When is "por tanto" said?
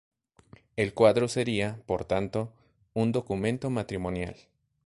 1.85-2.51